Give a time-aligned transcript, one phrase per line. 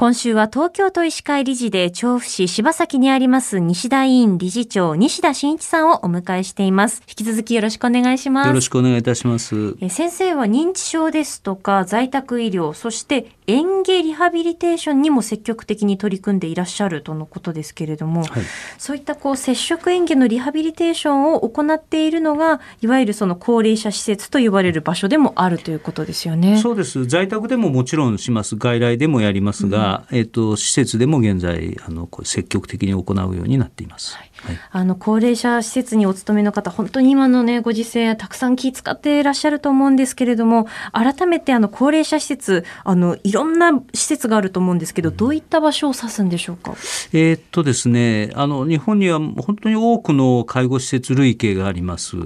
[0.00, 7.02] 今週は東京都医師会理事で調布市柴崎にあります西田委員理事長西田真一さんをお迎えしています。
[7.08, 8.46] 引き続きよろしくお願いします。
[8.46, 9.74] よろしくお願いいたします。
[9.80, 18.42] え先生は認知症ですとか在宅医療、そして園芸リハビリテーションにも積極的に取り組んでいらっしゃるとのことですけれども、はい、
[18.78, 26.58] そういったこう接触園芸のリハビリテーションを行っているのが、いわゆるその高齢者施設と呼ばれる場所でもあるということですよね。
[26.58, 27.04] そうです。
[27.04, 28.54] 在宅でももちろんします。
[28.54, 34.16] 外来でもやりますが、うんえっと、施設でも現在あの積極的に行うようになっています。
[34.16, 46.72] はいはい、あの高齢者施設にお勤めの方、本当に今のねご時世たくさん気遣っていらっしゃると思うんですけれども、改めてあの高齢者施設あのいろんな施設があると思うんですけど、どういった場所を指すんでしょうか？
[47.12, 52.16] えー、っとですね、あの日本には本当に多くの介護施設類型があります。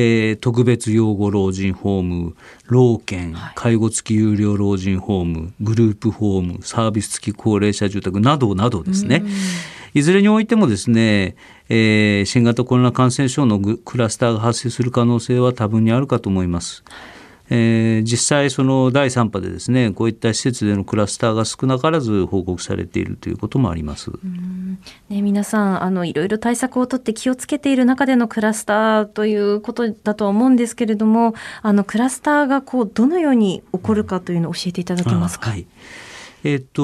[0.00, 9.24] えー、特別養護老人ホーム、老犬、介護付き有料老人ホーム、グループホーム、サービス付き高齢者住宅などなどですね。
[9.94, 11.34] いずれにおいてもですね、
[11.68, 16.84] えー、新型コロナ感染症のクラスターが発生する可能性は多分にあるかと思います。
[17.50, 24.10] えー、実際その第3波でですねこういった施設でのクラスターが少なからず報告されているということもあります。
[25.08, 35.50] ね、皆さんあのいろいろ対策をとって気をつけている中でのクラスターということだとは思うんですけれどもあのクラスターがこうどのように起こるかというのを教えていただけますか？
[35.50, 35.66] はい
[36.44, 36.82] えっと、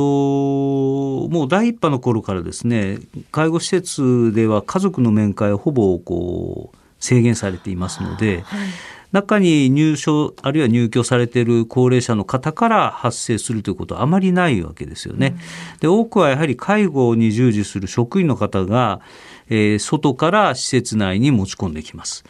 [1.28, 2.98] もう第一波の頃からですね
[3.30, 8.68] 介護施設では家族の面会はほぼこう制限されていますので、はい、
[9.14, 15.36] 中に入所あるいは入居されている高齢者の方から発生するということはあまりないわけですよね。
[15.74, 19.00] うん、で多くはやはり介護に従事する職員の方が、
[19.48, 22.24] えー、外から施設内に持ち込んできます。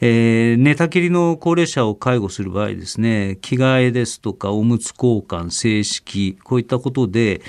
[0.00, 7.40] えー、寝たきりの高齢者を介護する場合ですね着替えですとかおむつ交換正式こういったことで、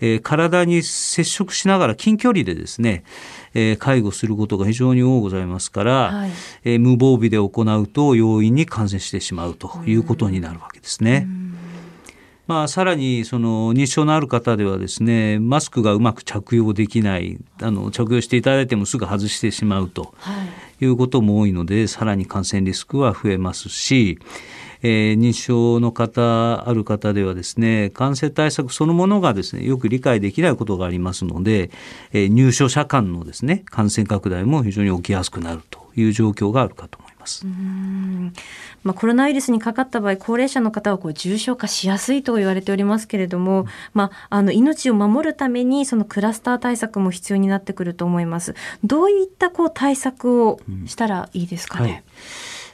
[0.00, 3.04] えー、体に接触しながら近距離でですね、
[3.52, 6.30] えー、介護することが非常に多ございますから、はい、
[6.64, 11.26] えー、無防備で行うと容易に感染してしまうということになるわけですね。
[12.46, 20.14] まあ、さらにその認知症のある方ではですねマスクがうまく着用できないあの着用していただいてもすぐ外してしまうと。
[20.67, 24.18] いいうことも多いので、さらに感染リスクは増えますし、
[24.82, 31.70] えー、認知症の方ある方ではですね感染対策そのものがですねよく理解できないことがありますので、
[32.12, 37.07] えー、入所者間のですね感染拡大も非常に起きやすくなるという状況があるかと思います。
[37.44, 38.32] うん
[38.84, 48.54] まあ、コロナウイルスにかかった場合高齢者の方はこう重症化しやすいと言われておりますけれども、まあ、あの命を守るためにそのクラスター対策も必要になってくると思います。
[48.84, 51.84] どういったこう対策をしたらいいですかね？
[51.84, 52.02] うんはい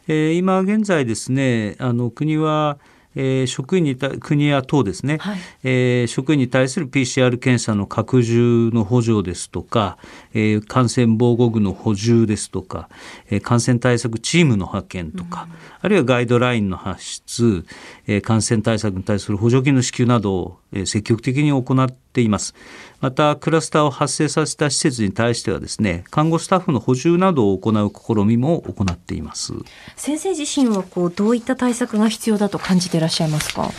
[0.06, 2.78] えー、今現在ですねあの国は
[3.14, 9.98] えー、職員に国や党ですね、はい、えー、職員に対する PCR 検査の拡充の補助ですとか、
[10.32, 12.88] えー、感染防護具の補充ですとか、
[13.30, 17.64] えー、感染対策チームの派遣とか、うん、あるいはガイドラインの発出、
[18.06, 22.54] えー、感染対策に対する補助金の支給などを、えー、積極的に行っています。
[23.00, 29.52] またクラスターを発生させた施設に対してはですね看護スタッフの補充などを行う試みも行っています
[29.94, 33.70] 先生自身はこうどういった対策が必要だと感じていらっしゃいますか？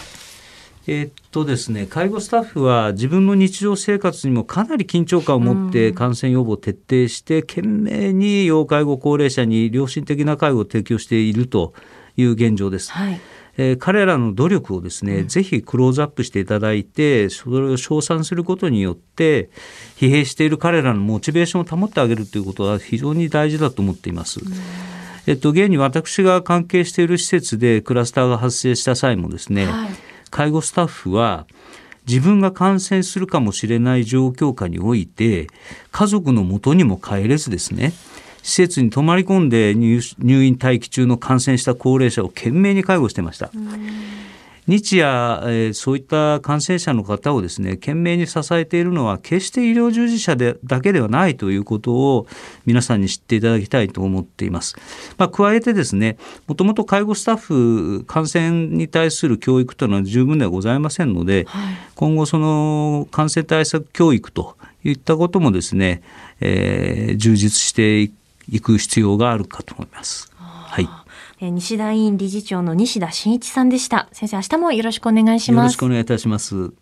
[0.87, 11.73] えー、っとですね、介護スタッフは自分の日常生活にもかなり緊張感を持って感染予防を徹底して懸命に要介護高齢者に良心的な介護を提供していると
[12.15, 12.91] いう現状です。
[12.91, 13.19] はい
[13.57, 19.49] えー、彼らの努力をですね、うん、ぜひクローズアップしていただいてそれを称賛することによって
[19.97, 24.41] 疲弊している彼らのモチベーションを保ってあげるということは非常に大事だと思っています。
[24.41, 24.53] うん。
[25.27, 29.89] えっと、現に私が関係している施設でクラスターが発生した際もですね、はい、
[30.29, 31.47] 介護スタッフは
[32.07, 35.47] 自分が感染するかもしれない状況下において
[35.91, 37.93] 家族のもとにも帰れずですね
[38.45, 43.51] 施設に泊まり込んで入院待機中の感染した高齢者を懸命に介護してました。
[44.67, 52.27] 日夜、えー、そういった感染者の方をですね懸命に支えているのは決して医療従事者でだけではないということを
[52.65, 54.75] 皆さんに知っていただきたいと思っています。
[55.17, 66.03] まあ、加えてですねもともと介護スタッフ感染に対する教育というのは十分ではございませんので、はい、今後その感染対策教育といったこともですね、
[66.41, 68.11] えー、充実して
[68.49, 70.31] いく必要があるかと思います。
[70.35, 70.89] はい。
[71.51, 74.07] 西田委員理事長の西田真一さんでした。
[74.11, 75.65] 先生、明日もよろしくお願いします。
[75.65, 76.73] よろしくお願いいたします。